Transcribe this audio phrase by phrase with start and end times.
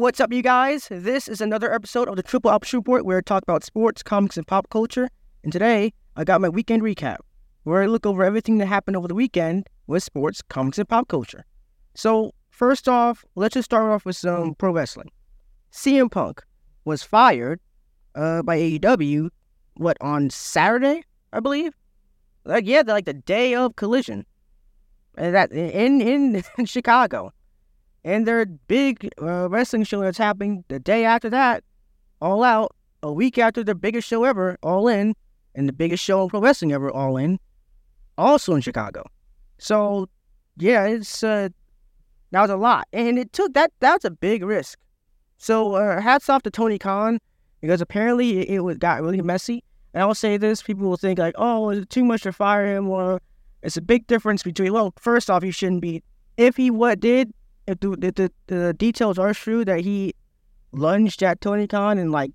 [0.00, 0.88] What's up, you guys?
[0.90, 4.38] This is another episode of the Triple Ops Report where I talk about sports, comics,
[4.38, 5.10] and pop culture.
[5.44, 7.18] And today, I got my weekend recap
[7.64, 11.08] where I look over everything that happened over the weekend with sports, comics, and pop
[11.08, 11.44] culture.
[11.94, 15.10] So, first off, let's just start off with some pro wrestling.
[15.70, 16.42] CM Punk
[16.86, 17.60] was fired
[18.14, 19.28] uh, by AEW,
[19.74, 21.04] what, on Saturday,
[21.34, 21.74] I believe?
[22.46, 24.24] Like, yeah, like the day of Collision.
[25.18, 27.34] And that in, in Chicago
[28.04, 31.64] and their big uh, wrestling show that's happening the day after that,
[32.20, 35.14] All Out, a week after their biggest show ever, All In,
[35.54, 37.38] and the biggest show in pro wrestling ever, All In,
[38.16, 39.04] also in Chicago.
[39.58, 40.08] So,
[40.56, 41.48] yeah, it's uh,
[42.30, 43.72] that was a lot, and it took that.
[43.80, 44.78] That's a big risk.
[45.38, 47.18] So, uh, hats off to Tony Khan
[47.60, 49.62] because apparently it, it got really messy.
[49.92, 52.66] And I'll say this: people will think like, "Oh, is it too much to fire
[52.66, 53.20] him?" Or
[53.62, 54.72] it's a big difference between.
[54.72, 56.02] Well, first off, he shouldn't be.
[56.36, 57.32] If he what did
[57.70, 60.14] if the, the, the, the details are true that he
[60.72, 62.32] lunged at Tony Khan and like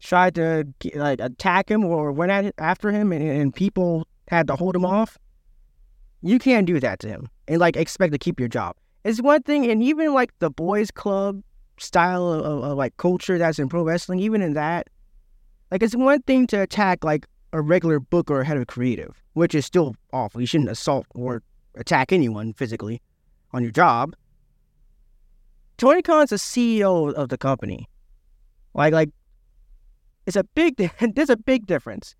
[0.00, 4.56] tried to like attack him or went at after him and, and people had to
[4.56, 5.18] hold him off,
[6.22, 8.76] you can't do that to him and like expect to keep your job.
[9.04, 11.42] It's one thing, and even like the boys' club
[11.78, 14.88] style of, of, of like culture that's in pro wrestling, even in that,
[15.70, 19.54] like it's one thing to attack like a regular book or head of creative, which
[19.54, 20.40] is still awful.
[20.40, 21.42] You shouldn't assault or
[21.74, 23.02] attack anyone physically
[23.52, 24.14] on your job.
[25.84, 27.86] Tony Khan's the CEO of the company.
[28.72, 29.10] Like, like,
[30.24, 30.76] it's a big.
[31.14, 32.14] there's a big difference.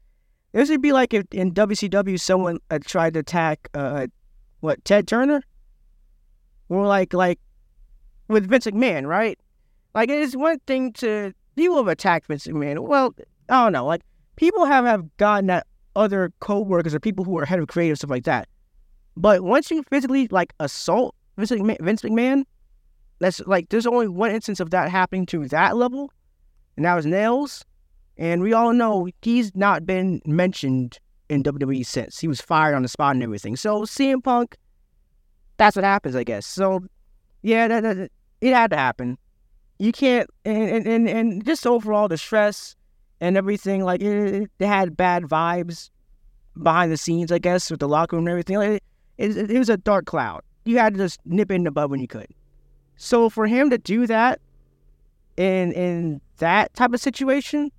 [0.53, 4.09] This would be like if in WCW someone uh, tried to attack, uh,
[4.61, 5.43] what Ted Turner,
[6.69, 7.41] or like like
[8.29, 9.39] with Vince McMahon, right?
[9.95, 12.81] Like it's one thing to people have attacked Vince McMahon.
[12.81, 13.15] Well,
[13.49, 13.87] I don't know.
[13.87, 14.03] Like
[14.37, 18.11] people have have gotten at other co-workers or people who are head of creative stuff
[18.11, 18.47] like that.
[19.17, 22.45] But once you physically like assault Vince McMahon, Vince McMahon
[23.25, 26.13] that's like there's only one instance of that happening to that level,
[26.77, 27.65] and that was Nailz.
[28.17, 30.99] And we all know he's not been mentioned
[31.29, 32.21] in WWE since.
[32.21, 33.57] He was fired on the spot and everything.
[33.57, 34.57] So CM Punk,
[35.57, 36.47] that's what happens, I guess.
[36.47, 36.85] So
[37.43, 39.19] yeah, that, that it had to happen.
[39.79, 42.77] You can't and and, and just overall the stress
[43.21, 45.91] and everything, like it, it had bad vibes
[46.63, 48.59] behind the scenes, I guess, with the locker room and everything.
[48.59, 48.83] Like,
[49.17, 50.43] it, it, it was a dark cloud.
[50.65, 52.29] You had to just nip in the bud when you could.
[52.97, 54.41] So for him to do that
[55.37, 57.71] in in that type of situation,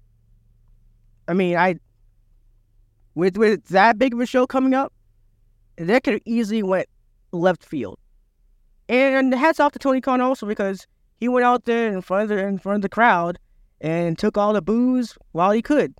[1.28, 1.76] I mean, I
[3.16, 4.94] with with that big of a show coming up,
[5.78, 6.88] that could have easily went
[7.32, 7.98] left field.
[8.88, 10.86] And hats off to Tony Khan also because
[11.18, 13.40] he went out there in front of the in front of the crowd
[13.82, 15.94] and took all the boos while he could,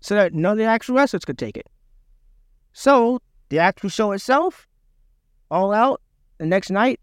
[0.00, 1.66] so that none of the actual wrestlers could take it.
[2.72, 4.66] So the actual show itself,
[5.50, 6.00] all out
[6.38, 7.00] the next night,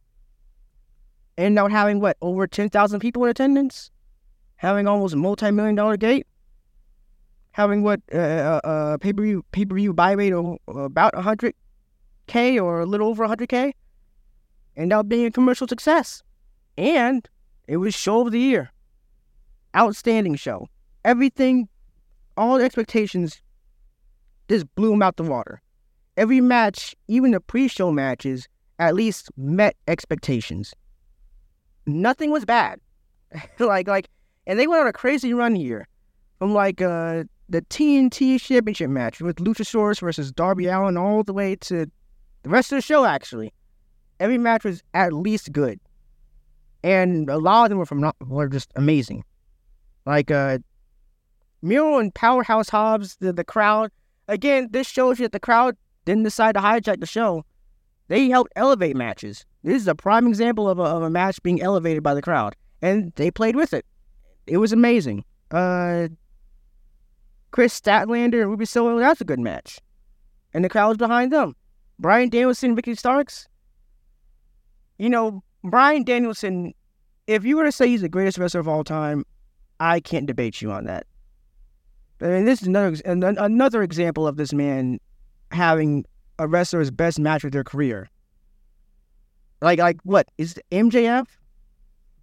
[1.39, 3.91] and out having what over ten thousand people in attendance,
[4.57, 6.27] having almost a multi-million dollar gate,
[7.51, 11.16] having what uh, uh, uh pay per view pay per view buy rate of about
[11.16, 11.55] hundred
[12.28, 13.73] k or a little over hundred k,
[14.75, 16.22] end up being a commercial success,
[16.78, 17.29] and
[17.69, 18.72] it was show of the year,
[19.78, 20.67] outstanding show,
[21.05, 21.69] everything,
[22.35, 23.41] all the expectations,
[24.49, 25.61] just blew them out the water.
[26.17, 30.73] Every match, even the pre-show matches, at least met expectations
[31.85, 32.79] nothing was bad.
[33.59, 34.09] like like
[34.47, 35.88] and they went on a crazy run here.
[36.40, 41.56] From like uh the TNT championship match with Luchasaurus versus Darby Allin all the way
[41.56, 41.90] to
[42.44, 43.53] the rest of the show actually.
[44.19, 45.79] Every match was at least good.
[46.84, 49.23] And a lot of them were from not were just amazing.
[50.06, 50.59] Like uh
[51.61, 53.91] Miro and Powerhouse Hobbs, the, the crowd.
[54.28, 55.75] Again, this shows you that the crowd
[56.06, 57.44] didn't decide to hijack the show.
[58.09, 59.46] They helped elevate matches.
[59.64, 62.56] This is a prime example of a, of a match being elevated by the crowd,
[62.81, 63.86] and they played with it.
[64.47, 65.24] It was amazing.
[65.52, 66.09] Uh,
[67.52, 69.79] Kris Statlander and Ruby Soho, that's a good match.
[70.53, 71.56] And the crowd was behind them.
[72.00, 73.47] Bryan Danielson, Ricky Starks.
[74.97, 76.73] You know, Bryan Danielson,
[77.28, 79.23] if you were to say he's the greatest wrestler of all time,
[79.79, 81.05] I can't debate you on that.
[82.22, 85.00] I mean, this is another another example of this man
[85.52, 86.05] having
[86.40, 88.09] a wrestler's best match of their career.
[89.62, 91.28] Like, like what is MJF?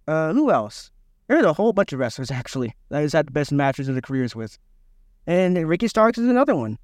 [0.07, 0.91] Uh, who else?
[1.27, 4.01] There's a whole bunch of wrestlers actually that has had the best matches of their
[4.01, 4.57] careers with,
[5.25, 6.77] and Ricky Starks is another one.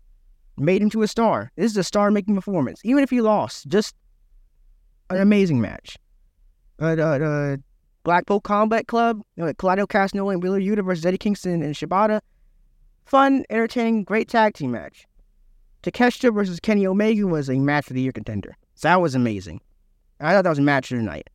[0.57, 1.51] Made him to a star.
[1.55, 3.67] This is a star-making performance, even if he lost.
[3.67, 3.95] Just
[5.09, 5.97] an amazing match.
[6.79, 7.57] Uh, uh
[8.03, 12.19] Blackpool Combat Club, you know, Claudio Castagnoli and Wheeler Yuta versus Eddie Kingston and Shibata.
[13.05, 15.07] Fun, entertaining, great tag team match.
[15.83, 18.55] Takeshita versus Kenny Omega was a match of the year contender.
[18.75, 19.61] So that was amazing.
[20.19, 21.29] I thought that was a match of the night.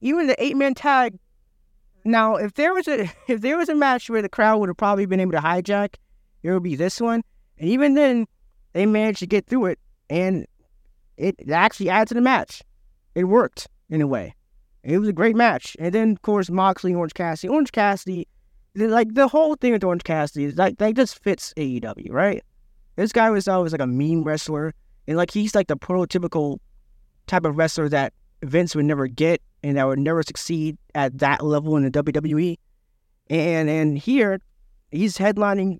[0.00, 1.18] Even the eight man tag
[2.04, 4.76] now if there was a if there was a match where the crowd would have
[4.76, 5.94] probably been able to hijack,
[6.42, 7.22] it would be this one.
[7.58, 8.26] And even then,
[8.72, 9.78] they managed to get through it,
[10.08, 10.46] and
[11.16, 12.62] it actually added to the match.
[13.14, 14.34] It worked in a way.
[14.84, 15.76] It was a great match.
[15.80, 17.48] And then, of course, Moxley Orange Cassidy.
[17.48, 18.28] Orange Cassidy,
[18.76, 22.44] like the whole thing with Orange Cassidy is like that just fits AEW, right?
[22.98, 24.74] This guy was always like a mean wrestler,
[25.06, 26.58] and like he's like the prototypical
[27.28, 28.12] type of wrestler that
[28.42, 32.58] Vince would never get and that would never succeed at that level in the WWE.
[33.30, 34.40] And and here,
[34.90, 35.78] he's headlining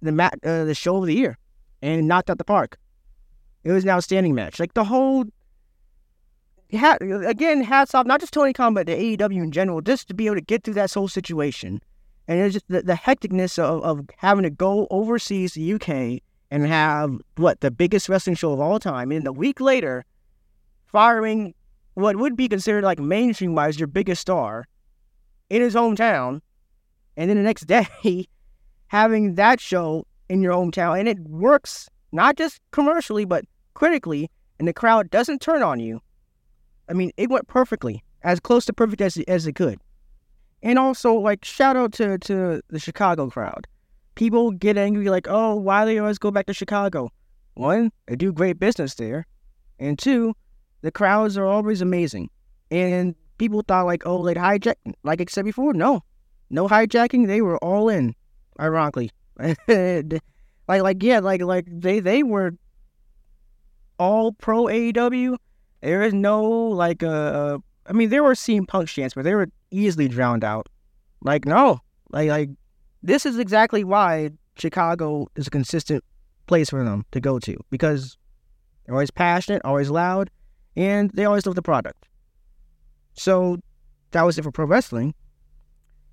[0.00, 1.36] the mat uh, the show of the year
[1.82, 2.78] and knocked out the park.
[3.62, 4.58] It was an outstanding match.
[4.58, 5.26] Like the whole
[6.72, 10.14] hat, again, hats off not just Tony Khan but the AEW in general, just to
[10.14, 11.82] be able to get through that whole situation.
[12.26, 16.66] And it's just the, the hecticness of, of having to go overseas to UK and
[16.66, 20.04] have what the biggest wrestling show of all time, and a week later,
[20.86, 21.54] firing
[21.94, 24.66] what would be considered like mainstream wise your biggest star
[25.50, 26.40] in his hometown,
[27.16, 28.26] and then the next day
[28.88, 33.44] having that show in your hometown, and it works not just commercially but
[33.74, 36.00] critically, and the crowd doesn't turn on you.
[36.88, 39.78] I mean, it went perfectly, as close to perfect as as it could.
[40.62, 43.66] And also, like, shout out to to the Chicago crowd.
[44.16, 47.10] People get angry, like, oh, why do they always go back to Chicago?
[47.54, 49.26] One, they do great business there,
[49.78, 50.34] and two,
[50.82, 52.28] the crowds are always amazing.
[52.70, 54.74] And people thought, like, oh, like hijack,
[55.04, 56.02] like I said before, no,
[56.50, 57.28] no hijacking.
[57.28, 58.14] They were all in,
[58.58, 59.12] ironically.
[59.38, 60.22] like,
[60.66, 62.54] like, yeah, like, like they they were
[63.98, 65.36] all pro AEW
[65.86, 69.34] there is no like uh, uh I mean there were CM Punk chants, but they
[69.34, 70.68] were easily drowned out.
[71.22, 71.80] Like no,
[72.10, 72.50] like like
[73.06, 76.02] this is exactly why Chicago is a consistent
[76.46, 78.18] place for them to go to because
[78.84, 80.28] they're always passionate, always loud,
[80.76, 82.08] and they always love the product.
[83.14, 83.58] So
[84.10, 85.14] that was it for pro wrestling.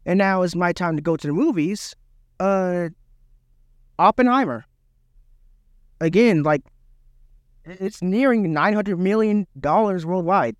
[0.05, 1.95] And now is my time to go to the movies.
[2.39, 2.89] Uh
[3.97, 4.65] Oppenheimer.
[5.99, 6.61] Again, like
[7.65, 10.55] it's nearing nine hundred million dollars worldwide.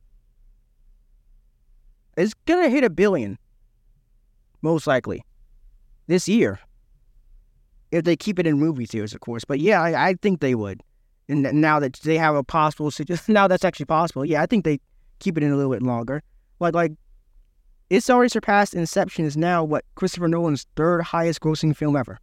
[2.17, 3.37] It's gonna hit a billion,
[4.61, 5.23] most likely,
[6.07, 6.59] this year.
[7.91, 9.45] If they keep it in movie theaters, of course.
[9.45, 10.81] But yeah, I, I think they would.
[11.29, 12.91] And now that they have a possible,
[13.27, 14.25] now that's actually possible.
[14.25, 14.79] Yeah, I think they
[15.19, 16.23] keep it in a little bit longer.
[16.59, 16.93] Like, like
[17.89, 19.25] it's already surpassed Inception.
[19.25, 22.19] Is now what Christopher Nolan's third highest grossing film ever.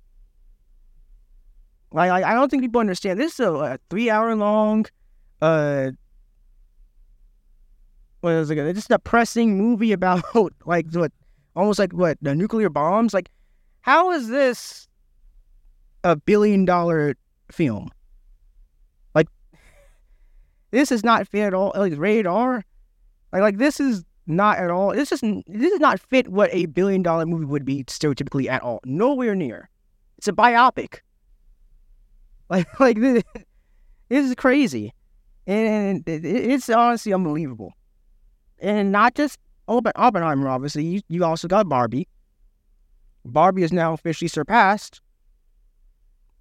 [1.93, 3.21] Like, like I don't think people understand.
[3.21, 4.87] This is a, a three hour long,
[5.41, 5.91] uh,
[8.21, 8.59] what is it?
[8.59, 10.25] It's a depressing movie about
[10.67, 11.13] like what,
[11.57, 13.15] almost like what the nuclear bombs.
[13.15, 13.31] Like,
[13.83, 14.89] how is this
[16.05, 17.17] a billion dollar
[17.51, 17.91] film?
[19.15, 19.29] Like,
[20.71, 21.73] this is not fit at all.
[21.75, 22.65] Like rated R.
[23.33, 24.93] Like, like this is not at all.
[24.93, 28.63] This is this is not fit what a billion dollar movie would be stereotypically at
[28.63, 28.81] all.
[28.85, 29.69] Nowhere near.
[30.19, 31.01] It's a biopic.
[32.51, 33.23] Like, like this,
[34.09, 34.93] this is crazy,
[35.47, 37.75] and it's honestly unbelievable.
[38.59, 39.39] And not just
[39.69, 40.85] Oppenheimer, obviously.
[40.85, 42.09] You, you also got Barbie.
[43.25, 45.01] Barbie is now officially surpassed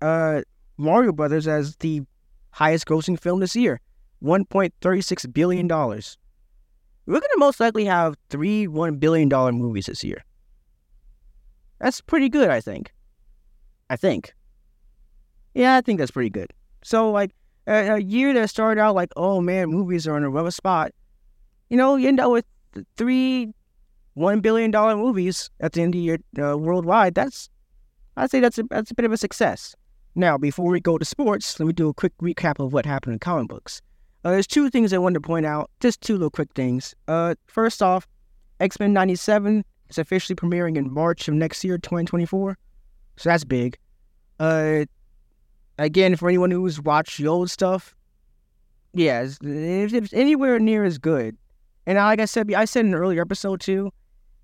[0.01, 0.41] uh,
[0.77, 2.01] Mario Brothers as the
[2.51, 3.81] highest grossing film this year,
[4.23, 5.67] $1.36 billion.
[5.67, 10.23] We're going to most likely have three $1 billion movies this year.
[11.79, 12.93] That's pretty good, I think.
[13.89, 14.33] I think.
[15.53, 16.53] Yeah, I think that's pretty good.
[16.83, 17.31] So, like,
[17.67, 20.91] a, a year that started out like, oh man, movies are in a rough spot,
[21.69, 22.45] you know, you end up with
[22.97, 23.53] three
[24.19, 27.15] $1 billion movies at the end of the year uh, worldwide.
[27.15, 27.49] That's,
[28.17, 29.75] I'd say that's a, that's a bit of a success.
[30.15, 33.13] Now, before we go to sports, let me do a quick recap of what happened
[33.13, 33.81] in comic books.
[34.25, 36.93] Uh, there's two things I wanted to point out, just two little quick things.
[37.07, 38.05] Uh, first off,
[38.59, 42.57] X Men 97 is officially premiering in March of next year, 2024.
[43.15, 43.77] So that's big.
[44.39, 44.85] Uh,
[45.77, 47.95] again, for anyone who's watched the old stuff,
[48.93, 51.37] yeah, if it's anywhere near as good.
[51.85, 53.91] And like I said, I said in an earlier episode too,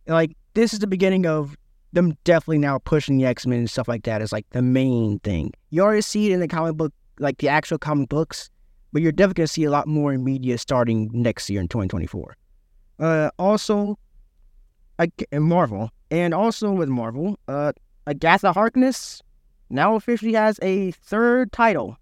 [0.07, 1.57] like this is the beginning of
[1.93, 5.19] them definitely now pushing the X Men and stuff like that as like the main
[5.19, 5.51] thing.
[5.69, 8.49] You already see it in the comic book, like the actual comic books,
[8.91, 12.35] but you're definitely gonna see a lot more in media starting next year in 2024.
[12.99, 13.97] Uh, also,
[14.99, 17.73] I, Marvel, and also with Marvel, uh,
[18.07, 19.21] Agatha Harkness
[19.69, 21.97] now officially has a third title.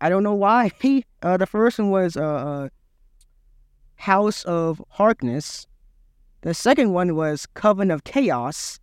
[0.00, 0.70] I don't know why.
[1.24, 2.68] Uh, the first one was uh, uh,
[3.94, 5.66] House of Harkness.
[6.44, 8.78] The second one was Coven of Chaos,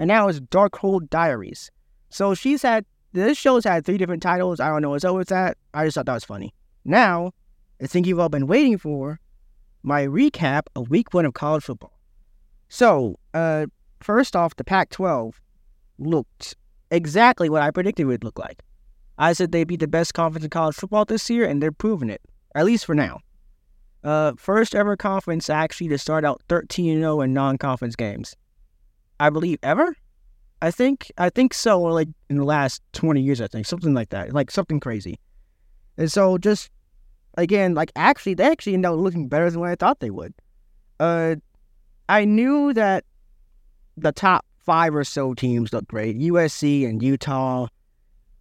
[0.00, 1.70] and now it's Darkhold Diaries.
[2.10, 4.58] So she's had this show's had three different titles.
[4.58, 5.56] I don't know what's up with that.
[5.72, 6.52] I just thought that was funny.
[6.84, 7.30] Now,
[7.78, 9.20] the thing you've all been waiting for,
[9.84, 11.96] my recap of Week One of college football.
[12.68, 13.66] So, uh,
[14.00, 15.40] first off, the Pac 12
[16.00, 16.56] looked
[16.90, 18.60] exactly what I predicted it would look like.
[19.18, 22.10] I said they'd be the best conference in college football this year, and they're proving
[22.10, 22.22] it,
[22.56, 23.20] at least for now.
[24.04, 28.36] Uh, first ever conference actually to start out 13 0 in non conference games.
[29.18, 29.96] I believe ever?
[30.60, 33.66] I think I think so, Or like in the last 20 years, I think.
[33.66, 34.32] Something like that.
[34.32, 35.18] Like something crazy.
[35.96, 36.70] And so just
[37.38, 40.34] again, like actually they actually ended up looking better than what I thought they would.
[41.00, 41.36] Uh
[42.08, 43.04] I knew that
[43.96, 46.18] the top five or so teams looked great.
[46.18, 47.68] USC and Utah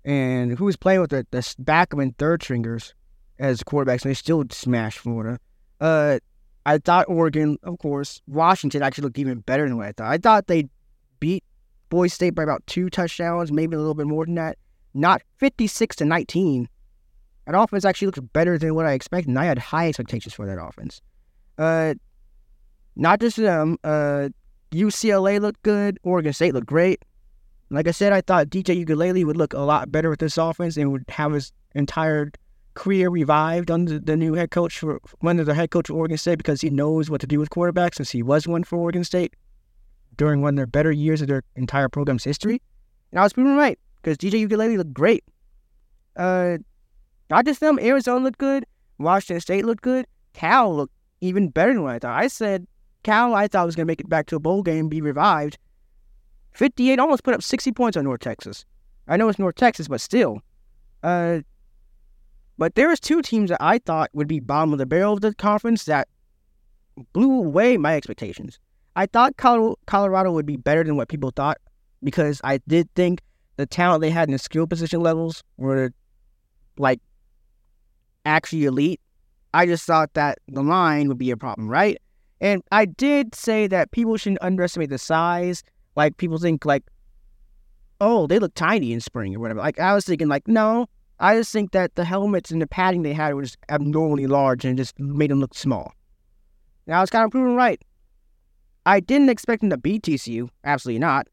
[0.04, 2.94] and who was playing with the, the backup and third stringers
[3.40, 5.40] as quarterbacks, and they still smashed Florida.
[5.84, 6.18] Uh,
[6.66, 10.10] I thought Oregon, of course, Washington actually looked even better than what I thought.
[10.10, 10.70] I thought they
[11.20, 11.44] beat
[11.90, 14.58] Boise State by about two touchdowns, maybe a little bit more than that.
[14.94, 16.70] Not 56 to 19.
[17.46, 20.46] That offense actually looks better than what I expected, and I had high expectations for
[20.46, 21.02] that offense.
[21.58, 21.96] Uh,
[22.96, 23.78] not just them.
[23.84, 24.30] Uh,
[24.72, 26.00] UCLA looked good.
[26.04, 27.04] Oregon State looked great.
[27.70, 30.78] Like I said, I thought DJ Uiagalelei would look a lot better with this offense
[30.78, 32.32] and would have his entire
[32.74, 36.38] career revived under the new head coach for under the head coach of Oregon State
[36.38, 39.36] because he knows what to do with quarterbacks since he was one for Oregon State
[40.18, 42.62] during one of their better years of their entire program's history.
[43.12, 45.24] And I was proven right because DJ Uiagalelei looked great.
[46.16, 46.58] Uh,
[47.30, 48.66] not just them, Arizona looked good.
[49.00, 50.06] Washington State looked good.
[50.34, 52.20] Cal looked even better than what I thought.
[52.22, 52.68] I said
[53.04, 55.58] Cal, I thought was going to make it back to a bowl game, be revived.
[56.54, 58.66] 58 almost put up 60 points on North Texas.
[59.08, 60.42] I know it's North Texas, but still.
[61.02, 61.40] Uh,
[62.58, 65.22] but there was two teams that I thought would be bottom of the barrel of
[65.22, 66.08] the conference that
[67.14, 68.60] blew away my expectations.
[68.96, 71.58] I thought Colorado would be better than what people thought
[72.04, 73.22] because I did think
[73.58, 75.92] the talent they had in the skill position levels were
[76.78, 77.00] like
[78.26, 79.02] actually elite.
[79.54, 81.98] I just thought that the line would be a problem, right?
[82.42, 85.64] And I did say that people shouldn't underestimate the size
[85.96, 86.84] like people think like,
[88.02, 89.60] oh, they look tiny in spring or whatever.
[89.60, 90.88] Like I was thinking like, no,
[91.20, 94.78] I just think that the helmets and the padding they had was abnormally large and
[94.78, 95.94] just made them look small.
[96.88, 97.82] Now I was kind of proven right.
[98.86, 100.50] I didn't expect them to beat TCU.
[100.64, 101.28] Absolutely not.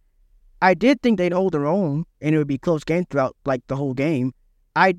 [0.62, 3.66] I did think they'd hold their own and it would be close game throughout like
[3.66, 4.32] the whole game.
[4.76, 4.94] I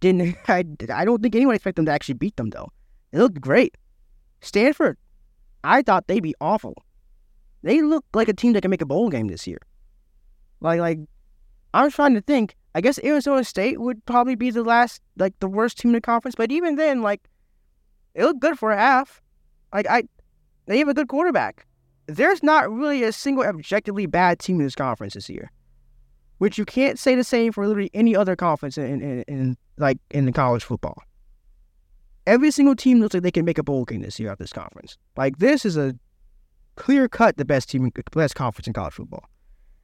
[0.00, 0.36] didn't.
[0.48, 2.70] I, I don't think anyone expected them to actually beat them though.
[3.12, 3.76] It looked great.
[4.40, 4.98] Stanford,
[5.64, 6.74] I thought they'd be awful.
[7.62, 9.58] They look like a team that can make a bowl game this year.
[10.60, 10.98] Like, like
[11.74, 12.54] I'm trying to think.
[12.78, 16.00] I guess Arizona State would probably be the last, like the worst team in the
[16.00, 16.36] conference.
[16.36, 17.28] But even then, like,
[18.14, 19.20] it looked good for a half.
[19.74, 20.04] Like, I,
[20.66, 21.66] they have a good quarterback.
[22.06, 25.50] There's not really a single objectively bad team in this conference this year,
[26.38, 29.98] which you can't say the same for literally any other conference in, in, in like
[30.12, 31.02] in the college football.
[32.28, 34.52] Every single team looks like they can make a bowl game this year at this
[34.52, 34.96] conference.
[35.16, 35.96] Like this is a
[36.76, 39.24] clear cut the best team, best conference in college football.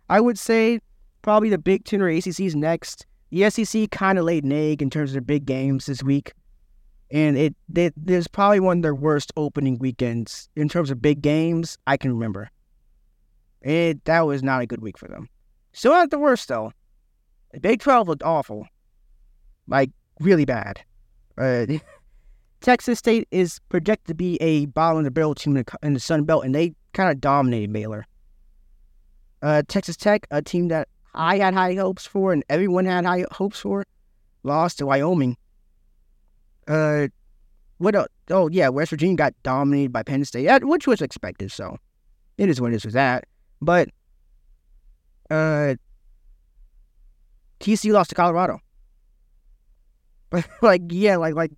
[0.08, 0.78] I would say
[1.25, 3.07] probably the Big Ten or ACC's next.
[3.31, 6.35] The SEC kind of laid an egg in terms of their big games this week,
[7.11, 11.23] and it they, there's probably one of their worst opening weekends in terms of big
[11.23, 12.50] games I can remember.
[13.62, 15.28] It that was not a good week for them.
[15.73, 16.73] Still not the worst though.
[17.52, 18.69] The Big Twelve looked awful,
[19.66, 19.90] like
[20.21, 20.83] really bad.
[21.38, 21.66] Uh,
[22.61, 25.95] Texas State is projected to be a bottom of the barrel team in the, in
[25.95, 28.07] the Sun Belt, and they kind of dominated Baylor.
[29.43, 33.25] Uh, Texas Tech, a team that I had high hopes for and everyone had high
[33.33, 33.85] hopes for,
[34.42, 35.37] lost to Wyoming.
[36.66, 37.09] Uh,
[37.78, 37.94] what?
[37.94, 38.09] Else?
[38.30, 41.52] Oh yeah, West Virginia got dominated by Penn State, which was expected.
[41.52, 41.76] So
[42.38, 43.25] it is what it is with that.
[43.61, 43.88] But
[45.30, 45.75] uh,
[47.61, 48.61] TCU lost to Colorado.
[50.30, 51.52] But like, yeah, like like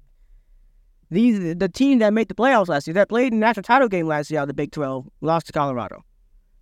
[1.10, 3.88] these the team that made the playoffs last year, that played in the national title
[3.88, 6.04] game last year out of the Big Twelve, lost to Colorado.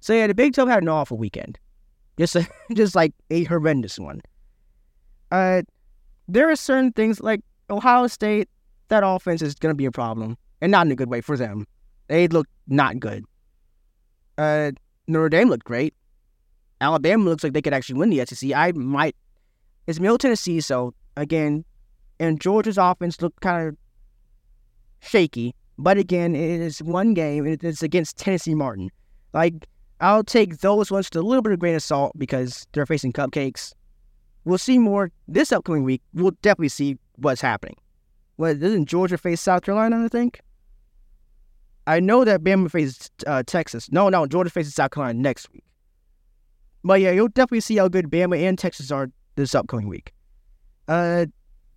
[0.01, 1.59] So yeah, the Big Twelve had an awful weekend,
[2.19, 4.21] just a, just like a horrendous one.
[5.31, 5.63] Uh,
[6.29, 7.41] there are certain things like
[7.71, 8.49] Ohio State.
[8.89, 11.37] That offense is going to be a problem, and not in a good way for
[11.37, 11.67] them.
[12.09, 13.25] They look not good.
[14.37, 14.73] Uh,
[15.07, 15.95] Notre Dame looked great.
[16.81, 18.53] Alabama looks like they could actually win the SEC.
[18.53, 19.17] I might.
[19.87, 21.65] It's Middle Tennessee, so again,
[22.21, 23.77] and Georgia's offense looked kind of
[25.01, 25.55] shaky.
[25.79, 28.91] But again, it is one game, and it's against Tennessee Martin.
[29.33, 29.67] Like,
[30.01, 33.13] I'll take those ones with a little bit of grain of salt because they're facing
[33.13, 33.73] cupcakes.
[34.45, 36.03] We'll see more this upcoming week.
[36.13, 37.77] We'll definitely see what's happening.
[38.37, 40.05] What doesn't Georgia face South Carolina?
[40.05, 40.41] I think.
[41.87, 43.91] I know that Bama faces uh, Texas.
[43.93, 45.65] No, no, Georgia faces South Carolina next week.
[46.83, 50.13] But yeah, you'll definitely see how good Bama and Texas are this upcoming week.
[50.89, 51.27] Uh,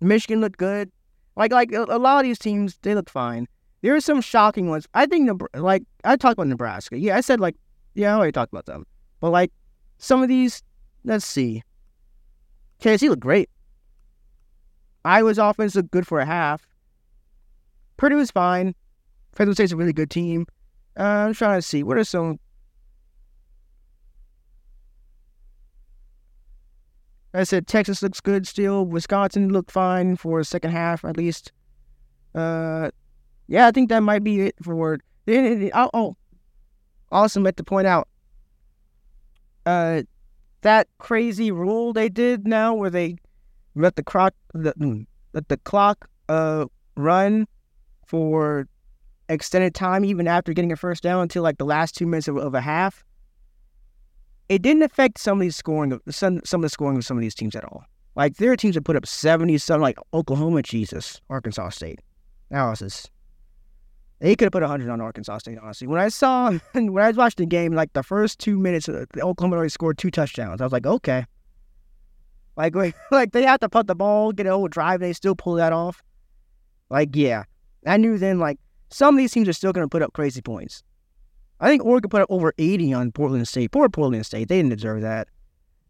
[0.00, 0.90] Michigan looked good.
[1.36, 3.46] Like like a, a lot of these teams, they look fine.
[3.82, 4.86] there are some shocking ones.
[4.94, 6.98] I think like I talked about Nebraska.
[6.98, 7.56] Yeah, I said like
[7.94, 8.86] yeah, I already talked about them.
[9.20, 9.52] But like
[9.98, 10.62] some of these,
[11.04, 11.62] let's see.
[12.80, 13.50] KC looked great.
[15.04, 16.66] Iowa's offense looked good for a half.
[17.96, 18.74] Purdue was fine.
[19.32, 20.46] Fresno State's a really good team.
[20.98, 22.38] Uh, I'm trying to see what are some.
[27.34, 28.84] I said Texas looks good still.
[28.84, 31.52] Wisconsin looked fine for the second half at least.
[32.34, 32.90] Uh,
[33.46, 34.98] yeah, I think that might be it for.
[35.28, 36.16] Oh, oh,
[37.10, 38.08] also meant to point out.
[39.66, 40.02] Uh,
[40.62, 43.16] that crazy rule they did now, where they
[43.74, 47.46] let the clock the, mm, let the clock uh run
[48.06, 48.66] for
[49.28, 52.36] extended time, even after getting a first down, until like the last two minutes of,
[52.36, 53.04] of a half.
[54.48, 57.16] It didn't affect some of these scoring of some some of the scoring of some
[57.16, 57.84] of these teams at all.
[58.16, 62.00] Like there are teams that put up seventy some, like Oklahoma, Jesus, Arkansas State.
[62.94, 63.10] Just
[64.20, 65.86] they could have put 100 on Arkansas State, honestly.
[65.86, 69.04] When I saw, when I was watching the game, like the first two minutes, uh,
[69.20, 70.60] Oklahoma already scored two touchdowns.
[70.60, 71.24] I was like, okay.
[72.56, 72.74] Like,
[73.10, 75.54] like they have to put the ball, get a whole drive, and they still pull
[75.54, 76.02] that off.
[76.90, 77.44] Like, yeah.
[77.86, 78.58] I knew then, like,
[78.90, 80.82] some of these teams are still going to put up crazy points.
[81.60, 83.72] I think Oregon put up over 80 on Portland State.
[83.72, 84.48] Poor Portland State.
[84.48, 85.28] They didn't deserve that.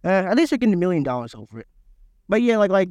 [0.04, 1.66] Uh, at least they're getting a million dollars over it.
[2.28, 2.90] But yeah, like, like,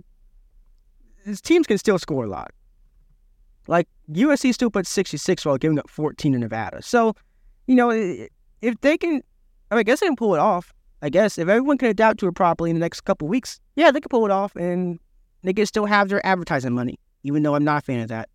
[1.25, 2.51] these teams can still score a lot.
[3.67, 6.81] Like USC still put 66 while giving up 14 to Nevada.
[6.81, 7.13] So,
[7.67, 9.21] you know, if they can,
[9.71, 10.73] I, mean, I guess they can pull it off.
[11.01, 13.91] I guess if everyone can adapt to it properly in the next couple weeks, yeah,
[13.91, 14.99] they can pull it off and
[15.43, 18.29] they can still have their advertising money, even though I'm not a fan of that.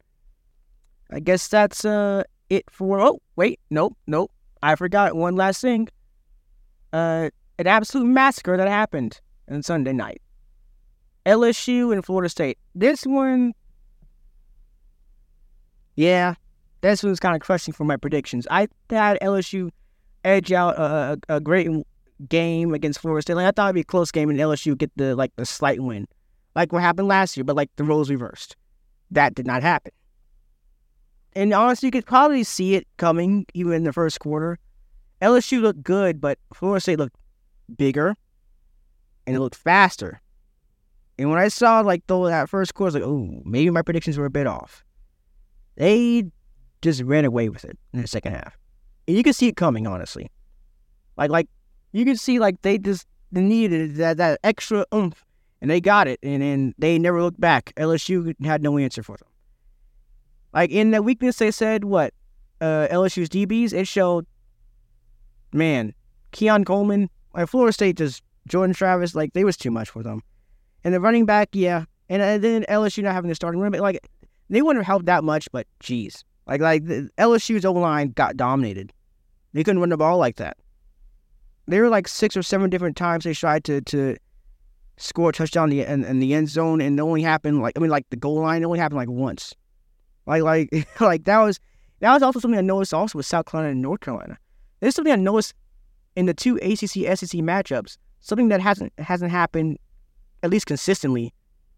[1.10, 3.00] I guess that's uh, it for.
[3.00, 4.30] Oh, wait, nope, nope.
[4.62, 5.88] I forgot one last thing.
[6.92, 10.22] Uh, an absolute massacre that happened on Sunday night.
[11.26, 12.58] LSU and Florida State.
[12.74, 13.54] This one
[15.96, 16.34] yeah,
[16.80, 18.46] this was kind of crushing for my predictions.
[18.50, 19.70] I had LSU
[20.24, 21.68] edge out a, a, a great
[22.28, 23.34] game against Florida State.
[23.34, 25.80] Like, I thought it'd be a close game and LSU get the like the slight
[25.80, 26.06] win,
[26.54, 27.44] like what happened last year.
[27.44, 28.56] But like the roles reversed.
[29.10, 29.92] That did not happen.
[31.34, 34.58] And honestly, you could probably see it coming even in the first quarter.
[35.20, 37.16] LSU looked good, but Florida State looked
[37.76, 38.14] bigger
[39.26, 40.20] and it looked faster.
[41.18, 43.82] And when I saw like though that first quarter, I was like, oh, maybe my
[43.82, 44.84] predictions were a bit off.
[45.76, 46.24] They
[46.82, 48.56] just ran away with it in the second half.
[49.06, 50.30] And you can see it coming, honestly.
[51.16, 51.48] Like, like
[51.92, 55.24] you can see like they just needed that, that extra oomph,
[55.60, 57.72] and they got it, and then they never looked back.
[57.76, 59.28] LSU had no answer for them.
[60.52, 62.12] Like in the weakness, they said what
[62.60, 63.72] uh, LSU's DBs.
[63.72, 64.26] It showed,
[65.52, 65.94] man,
[66.32, 70.22] Keon Coleman, like Florida State, just Jordan Travis, like they was too much for them.
[70.84, 73.82] And the running back, yeah, and, and then LSU not having the starting running back,
[73.82, 74.08] like
[74.52, 76.24] they wouldn't have helped that much, but geez.
[76.46, 78.92] Like like the LSU's O line got dominated.
[79.54, 80.58] They couldn't run the ball like that.
[81.66, 84.16] There were like six or seven different times they tried to to
[84.98, 87.80] score a touchdown in the, in, the end zone, and it only happened like I
[87.80, 89.54] mean like the goal line only happened like once.
[90.26, 91.58] Like like like that was
[92.00, 94.38] that was also something I noticed also with South Carolina and North Carolina.
[94.80, 95.54] There's something I noticed
[96.14, 99.78] in the two ACC SEC matchups, something that hasn't hasn't happened
[100.42, 101.32] at least consistently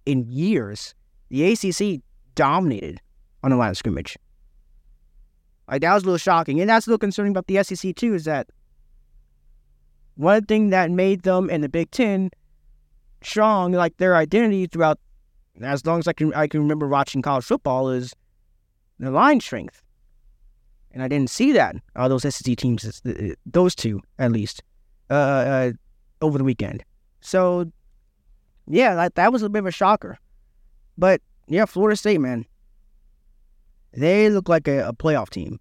[0.06, 0.92] in years.
[1.28, 2.02] The ACC
[2.34, 3.00] dominated
[3.42, 4.16] on the line of scrimmage.
[5.68, 8.14] Like that was a little shocking, and that's a little concerning about the SEC too.
[8.14, 8.48] Is that
[10.16, 12.30] one thing that made them and the Big Ten
[13.22, 14.98] strong, like their identity throughout
[15.62, 18.14] as long as I can I can remember watching college football is
[18.98, 19.82] the line strength,
[20.92, 23.02] and I didn't see that all those SEC teams,
[23.46, 24.62] those two at least,
[25.10, 25.72] uh, uh,
[26.20, 26.84] over the weekend.
[27.20, 27.70] So
[28.66, 30.18] yeah, that that was a bit of a shocker,
[30.98, 32.46] but yeah, Florida State, man.
[33.92, 35.60] They look like a, a playoff team.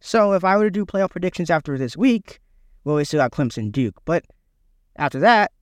[0.00, 2.40] So if I were to do playoff predictions after this week,
[2.84, 3.96] well, we still got Clemson Duke.
[4.04, 4.24] But
[4.96, 5.52] after that,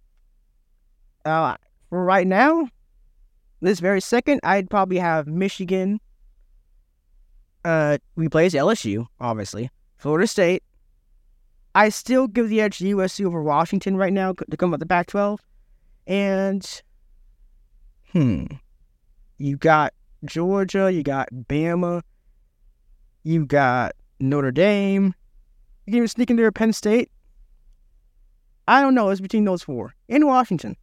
[1.24, 1.56] uh,
[1.88, 2.68] for right now,
[3.60, 6.00] this very second, I'd probably have Michigan.
[7.64, 9.70] Uh, we plays LSU, obviously.
[9.96, 10.62] Florida State.
[11.74, 14.86] I still give the edge to USC over Washington right now to come up the
[14.86, 15.38] Pac-12.
[16.06, 16.82] And,
[18.12, 18.44] hmm,
[19.38, 19.92] you got
[20.24, 22.02] Georgia, you got Bama,
[23.22, 25.14] you got Notre Dame.
[25.86, 27.10] You can even sneak into Penn State.
[28.66, 29.10] I don't know.
[29.10, 29.94] It's between those four.
[30.08, 30.76] In Washington,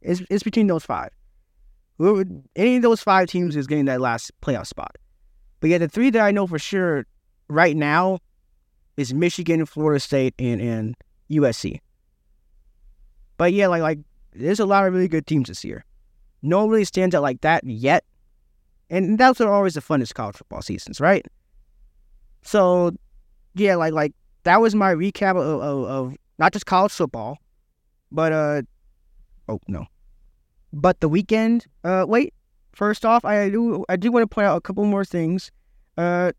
[0.00, 1.10] it's, it's between those five.
[2.56, 4.96] Any of those five teams is getting that last playoff spot.
[5.60, 7.06] But yeah, the three that I know for sure
[7.48, 8.20] right now
[8.96, 10.96] is Michigan, Florida State, and, and
[11.30, 11.80] USC.
[13.36, 13.98] But yeah, like like
[14.32, 15.84] there's a lot of really good teams this year.
[16.42, 18.04] No really stands out like that yet.
[18.88, 21.24] And that's always the funnest college football seasons, right?
[22.42, 22.92] So,
[23.54, 27.38] yeah, like like that was my recap of, of, of not just college football,
[28.10, 28.62] but uh,
[29.48, 29.86] oh no,
[30.72, 31.66] but the weekend.
[31.84, 32.34] Uh, wait.
[32.72, 35.50] First off, I do I do want to point out a couple more things.
[35.98, 36.30] Uh,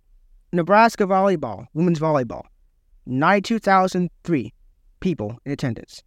[0.54, 2.44] Nebraska volleyball, women's volleyball,
[3.06, 4.54] ninety-two thousand three
[5.02, 6.04] people in attendance,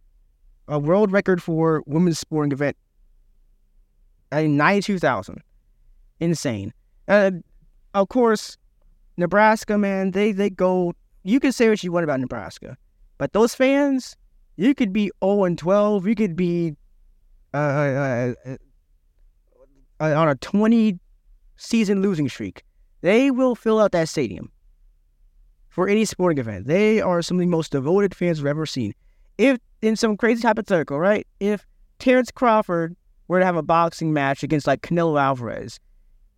[0.67, 2.75] a world record for women's sporting event.
[4.43, 5.41] Ninety-two thousand,
[6.19, 6.73] insane.
[7.07, 7.31] Uh,
[7.93, 8.57] of course,
[9.17, 10.93] Nebraska, man, they they go.
[11.23, 12.77] You can say what you want about Nebraska,
[13.17, 14.15] but those fans,
[14.57, 16.05] you could be zero and twelve.
[16.05, 16.75] You could be
[17.53, 18.55] uh, uh, uh,
[20.01, 20.99] uh, on a twenty
[21.55, 22.63] season losing streak.
[23.01, 24.51] They will fill out that stadium
[25.69, 26.67] for any sporting event.
[26.67, 28.93] They are some of the most devoted fans we've ever seen.
[29.37, 31.27] If in some crazy hypothetical, right?
[31.39, 31.65] If
[31.99, 32.95] Terrence Crawford
[33.27, 35.79] were to have a boxing match against like Canelo Alvarez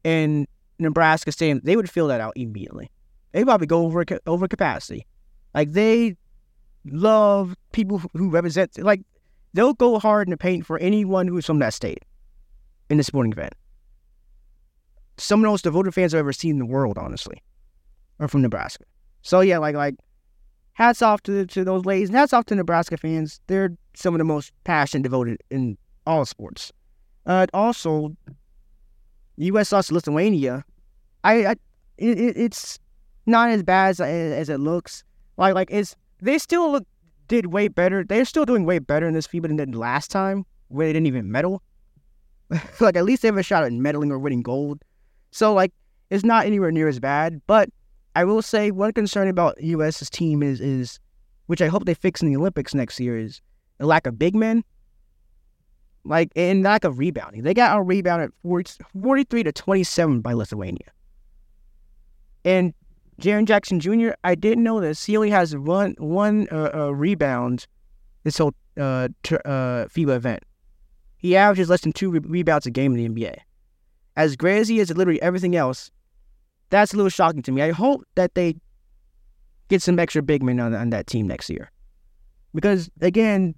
[0.04, 0.47] in
[0.80, 2.91] Nebraska Stadium, they would fill that out immediately.
[3.32, 5.06] They probably go over over capacity.
[5.54, 6.15] Like they
[6.86, 8.78] love people who represent.
[8.78, 9.02] Like
[9.54, 12.04] they'll go hard in the paint for anyone who's from that state
[12.89, 13.54] in the sporting event.
[15.17, 17.41] Some of the most devoted fans I've ever seen in the world, honestly,
[18.19, 18.84] are from Nebraska.
[19.23, 19.95] So yeah, like like
[20.73, 23.41] hats off to to those ladies, and hats off to Nebraska fans.
[23.47, 26.71] They're some of the most passionate, devoted in all sports.
[27.28, 28.16] Uh, also,
[29.36, 29.72] U.S.
[29.72, 30.63] lost Lithuania.
[31.24, 31.52] I, I
[31.98, 32.80] it, it's
[33.26, 35.04] not as bad as, as it looks.
[35.38, 36.88] Like like it's they still look
[37.28, 38.04] did way better.
[38.04, 40.94] They're still doing way better in this FIBA than they did last time, where they
[40.94, 41.62] didn't even medal.
[42.80, 44.82] like at least they have a shot at medaling or winning gold.
[45.32, 45.74] So like
[46.10, 47.42] it's not anywhere near as bad.
[47.46, 47.70] But
[48.16, 51.00] I will say one concern about US's team is is
[51.48, 53.42] which I hope they fix in the Olympics next year is
[53.80, 54.63] the lack of big men.
[56.08, 57.43] Like in lack of rebounding.
[57.43, 60.91] They got a rebound at 40, 43 to 27 by Lithuania.
[62.46, 62.74] And
[63.22, 65.04] Jaren Jackson Jr., I didn't know this.
[65.04, 67.67] He only has one one uh, uh, rebound
[68.24, 70.43] this whole uh, ter- uh, FIBA event.
[71.17, 73.36] He averages less than two re- rebounds a game in the NBA.
[74.15, 75.91] As great as he is at literally everything else,
[76.70, 77.62] that's a little shocking to me.
[77.62, 78.56] I hope that they
[79.67, 81.72] get some extra big men on, on that team next year.
[82.54, 83.56] Because, again,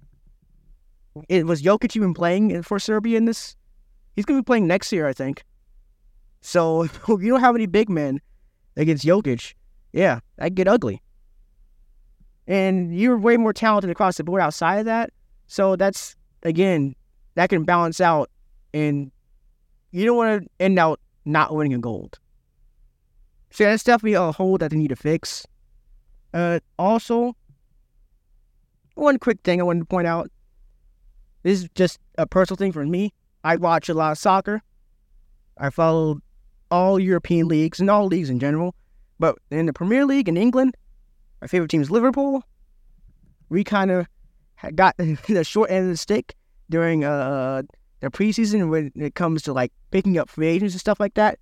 [1.28, 3.56] it was Jokic even playing for Serbia in this?
[4.14, 5.44] He's going to be playing next year, I think.
[6.40, 8.20] So, you don't have any big men
[8.76, 9.54] against Jokic,
[9.92, 11.02] yeah, that'd get ugly.
[12.46, 15.12] And you're way more talented across the board outside of that.
[15.46, 16.94] So that's, again,
[17.34, 18.30] that can balance out.
[18.72, 19.10] And
[19.92, 22.18] you don't want to end out not winning a gold.
[23.50, 25.46] So that's definitely a hole that they need to fix.
[26.32, 27.36] Uh, also,
[28.94, 30.30] one quick thing I wanted to point out.
[31.42, 33.12] This is just a personal thing for me.
[33.44, 34.62] I watch a lot of soccer.
[35.56, 36.20] I follow
[36.70, 38.74] all European leagues and all leagues in general.
[39.18, 40.76] But in the Premier League in England,
[41.40, 42.42] my favorite team is Liverpool.
[43.48, 44.06] We kind of
[44.74, 46.34] got the short end of the stick
[46.68, 47.62] during uh,
[48.00, 51.38] the preseason when it comes to like picking up free agents and stuff like that.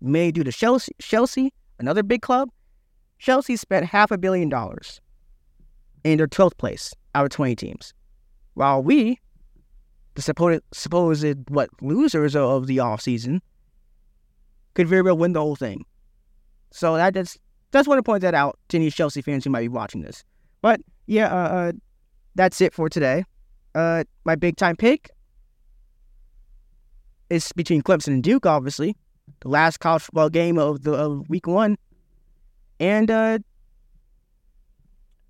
[0.00, 2.50] May due to Chelsea, Chelsea, another big club.
[3.18, 5.00] Chelsea spent half a billion dollars
[6.04, 7.94] in their 12th place out of 20 teams.
[8.54, 9.18] While we,
[10.16, 13.40] the supposed, supposed what losers of the offseason,
[14.74, 15.84] could very well win the whole thing.
[16.72, 17.38] So that just
[17.72, 20.24] just want to point that out to any Chelsea fans who might be watching this.
[20.60, 21.72] But yeah, uh, uh,
[22.34, 23.24] that's it for today.
[23.74, 25.10] Uh, my big time pick
[27.30, 28.96] is between Clemson and Duke, obviously
[29.40, 31.76] the last college football game of the of week one,
[32.80, 33.38] and uh,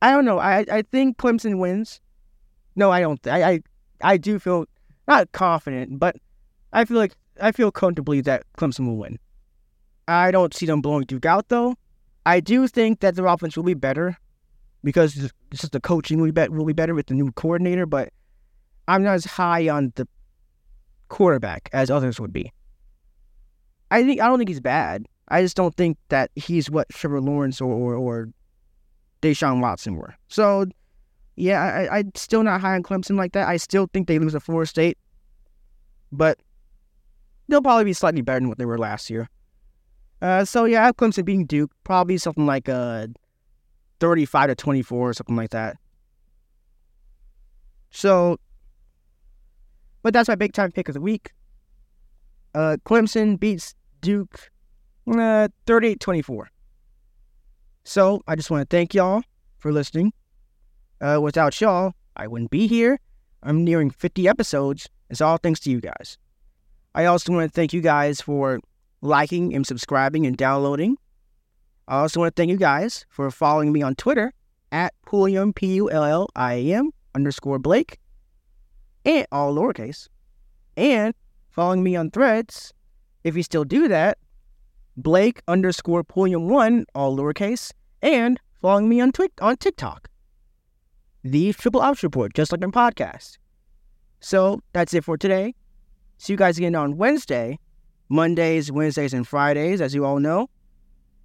[0.02, 0.38] I don't know.
[0.38, 2.00] I I think Clemson wins.
[2.74, 3.24] No, I don't.
[3.26, 3.60] I I,
[4.02, 4.66] I do feel
[5.06, 6.16] not confident, but
[6.72, 9.18] I feel like I feel comfortably that Clemson will win.
[10.08, 11.76] I don't see them blowing Duke out though.
[12.24, 14.16] I do think that their offense will be better
[14.82, 18.10] because just the coaching will be, be- will be better with the new coordinator, but
[18.88, 20.06] I'm not as high on the
[21.08, 22.52] quarterback as others would be.
[23.90, 25.06] I think I don't think he's bad.
[25.28, 28.28] I just don't think that he's what Trevor Lawrence or or, or
[29.22, 30.14] Deshaun Watson were.
[30.28, 30.66] So
[31.36, 33.46] yeah, I, I'm still not high on Clemson like that.
[33.46, 34.98] I still think they lose to Florida State,
[36.10, 36.38] but
[37.48, 39.28] they'll probably be slightly better than what they were last year.
[40.22, 43.06] Uh, so yeah, I have Clemson beating Duke, probably something like a uh,
[44.00, 45.76] 35 to 24 or something like that.
[47.90, 48.38] So,
[50.02, 51.32] but that's my big time pick of the week.
[52.54, 54.50] Uh, Clemson beats Duke
[55.06, 56.50] uh, 38 24.
[57.84, 59.22] So I just want to thank y'all
[59.58, 60.12] for listening.
[61.00, 62.98] Uh, without y'all, I wouldn't be here.
[63.42, 64.88] I'm nearing 50 episodes.
[65.10, 66.18] It's all thanks to you guys.
[66.94, 68.60] I also want to thank you guys for
[69.02, 70.96] liking and subscribing and downloading.
[71.88, 74.32] I also want to thank you guys for following me on Twitter
[74.72, 77.98] at Pulliam, P U L L I A M underscore Blake,
[79.04, 80.08] and all lowercase,
[80.76, 81.14] and
[81.50, 82.72] following me on threads.
[83.22, 84.18] If you still do that,
[84.96, 90.08] Blake underscore Pulliam one, all lowercase, and following me on, twi- on TikTok
[91.26, 93.38] the Triple Ops Report, just like my podcast.
[94.20, 95.54] So that's it for today.
[96.18, 97.58] See you guys again on Wednesday,
[98.08, 100.48] Mondays, Wednesdays, and Fridays, as you all know.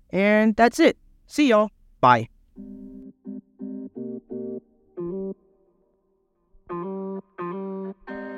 [0.10, 0.98] And that's it.
[1.28, 1.70] See y'all.
[2.02, 2.28] Bye.
[6.72, 7.24] Thank
[8.10, 8.31] you.